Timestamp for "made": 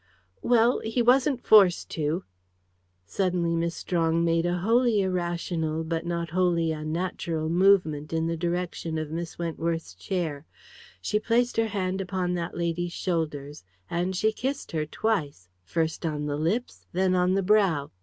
4.25-4.47